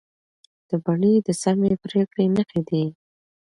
[0.67, 2.83] دا بڼې د سمې پرېکړې نښې دي.